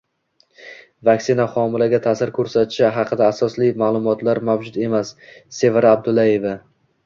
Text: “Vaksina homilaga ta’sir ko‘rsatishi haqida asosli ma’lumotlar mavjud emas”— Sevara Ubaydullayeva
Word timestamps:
“Vaksina 1.09 1.45
homilaga 1.57 1.99
ta’sir 2.07 2.33
ko‘rsatishi 2.39 2.89
haqida 2.97 3.29
asosli 3.35 3.69
ma’lumotlar 3.85 4.43
mavjud 4.53 4.83
emas”— 4.89 5.15
Sevara 5.61 5.97
Ubaydullayeva 5.97 6.61